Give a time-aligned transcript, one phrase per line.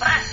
[0.00, 0.29] más.